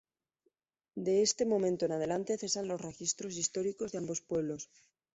De 1.05 1.13
este 1.27 1.43
momento 1.45 1.85
en 1.85 1.99
delante 2.05 2.39
cesan 2.39 2.67
los 2.69 2.81
registros 2.81 3.37
históricos 3.37 3.91
de 3.91 3.99
ambos 3.99 4.21
pueblos. 4.21 4.67